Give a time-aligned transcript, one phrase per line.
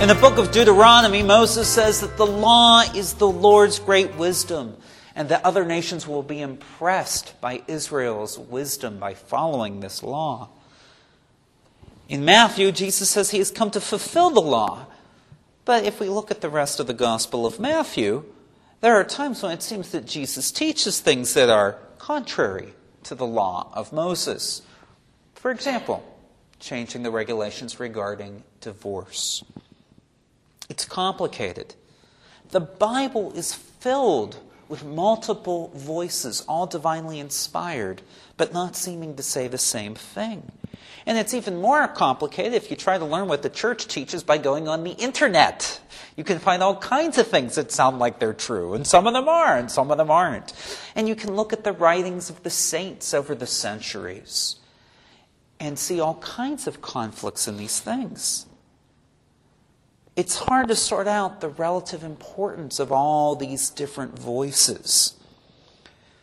[0.00, 4.76] In the book of Deuteronomy, Moses says that the law is the Lord's great wisdom,
[5.16, 10.50] and that other nations will be impressed by Israel's wisdom by following this law.
[12.08, 14.86] In Matthew, Jesus says he has come to fulfill the law.
[15.64, 18.24] But if we look at the rest of the Gospel of Matthew,
[18.80, 22.72] there are times when it seems that Jesus teaches things that are contrary
[23.02, 24.62] to the law of Moses.
[25.34, 26.04] For example,
[26.60, 29.42] changing the regulations regarding divorce.
[30.68, 31.74] It's complicated.
[32.50, 38.02] The Bible is filled with multiple voices, all divinely inspired,
[38.36, 40.52] but not seeming to say the same thing.
[41.06, 44.36] And it's even more complicated if you try to learn what the church teaches by
[44.36, 45.80] going on the internet.
[46.16, 49.14] You can find all kinds of things that sound like they're true, and some of
[49.14, 50.52] them are, and some of them aren't.
[50.94, 54.56] And you can look at the writings of the saints over the centuries
[55.58, 58.44] and see all kinds of conflicts in these things
[60.18, 65.14] it's hard to sort out the relative importance of all these different voices.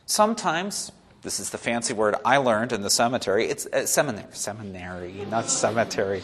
[0.06, 5.26] Sometimes, this is the fancy word I learned in the cemetery, it's uh, seminary, seminary,
[5.30, 6.24] not cemetery.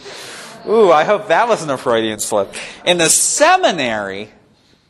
[0.68, 2.54] Ooh, I hope that wasn't a Freudian slip.
[2.84, 4.32] In the seminary,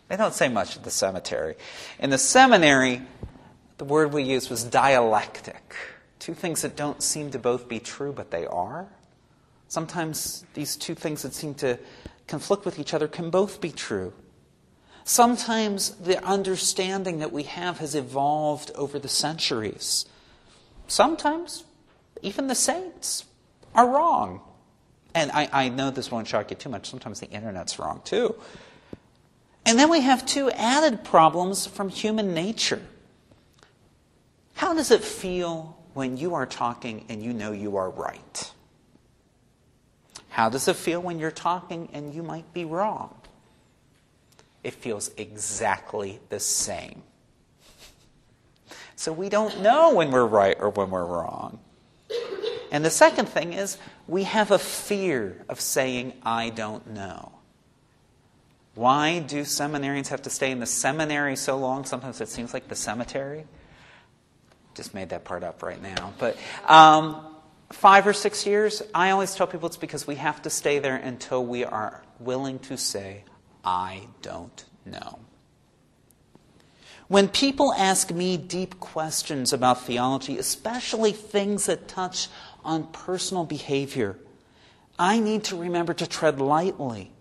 [0.07, 1.57] they don't say much at the cemetery.
[1.99, 3.03] In the seminary,
[3.77, 5.75] the word we used was dialectic.
[6.17, 8.87] Two things that don't seem to both be true, but they are.
[9.71, 11.79] Sometimes these two things that seem to
[12.27, 14.11] conflict with each other can both be true.
[15.05, 20.05] Sometimes the understanding that we have has evolved over the centuries.
[20.87, 21.63] Sometimes
[22.21, 23.23] even the saints
[23.73, 24.41] are wrong.
[25.15, 26.89] And I, I, know this won't shock you too much.
[26.89, 28.35] Sometimes the internet's wrong too.
[29.65, 32.81] And then we have two added problems from human nature.
[34.55, 38.30] How does it feel when you are talking and you know you are right?
[40.31, 43.13] How does it feel when you're talking and you might be wrong?
[44.63, 47.03] It feels exactly the same.
[48.95, 51.59] So we don't know when we're right or when we're wrong.
[52.71, 57.33] And the second thing is, we have a fear of saying, I don't know.
[58.75, 61.83] Why do seminarians have to stay in the seminary so long?
[61.83, 63.45] Sometimes it seems like the cemetery.
[64.75, 66.13] Just made that part up right now.
[66.17, 67.30] But um,
[67.71, 70.95] five or six years, I always tell people it's because we have to stay there
[70.95, 73.23] until we are willing to say,
[73.63, 75.19] I don't know.
[77.07, 82.29] When people ask me deep questions about theology, especially things that touch
[82.63, 84.17] on personal behavior,
[84.97, 87.11] I need to remember to tread lightly.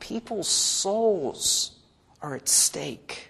[0.00, 1.78] People's souls
[2.20, 3.28] are at stake.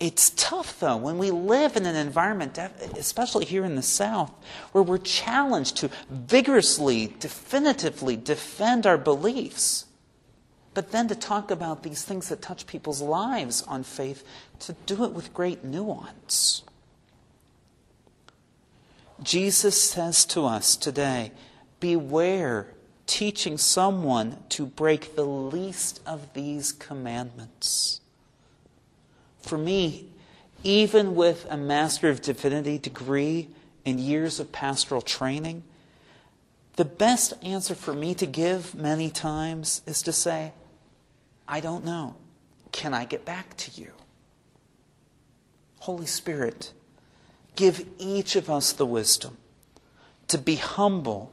[0.00, 2.56] It's tough, though, when we live in an environment,
[2.96, 4.32] especially here in the South,
[4.72, 9.84] where we're challenged to vigorously, definitively defend our beliefs.
[10.72, 14.24] But then to talk about these things that touch people's lives on faith,
[14.60, 16.62] to do it with great nuance.
[19.22, 21.32] Jesus says to us today
[21.78, 22.68] beware
[23.06, 27.99] teaching someone to break the least of these commandments.
[29.42, 30.08] For me,
[30.62, 33.48] even with a Master of Divinity degree
[33.86, 35.62] and years of pastoral training,
[36.76, 40.52] the best answer for me to give many times is to say,
[41.48, 42.16] I don't know.
[42.72, 43.90] Can I get back to you?
[45.80, 46.72] Holy Spirit,
[47.56, 49.38] give each of us the wisdom
[50.28, 51.32] to be humble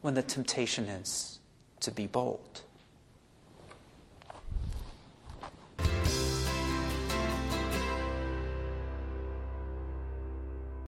[0.00, 1.40] when the temptation is
[1.80, 2.62] to be bold.